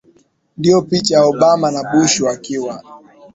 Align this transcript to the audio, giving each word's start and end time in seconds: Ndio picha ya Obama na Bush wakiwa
Ndio 0.57 0.81
picha 0.81 1.15
ya 1.15 1.25
Obama 1.31 1.71
na 1.71 1.83
Bush 1.91 2.21
wakiwa 2.21 2.81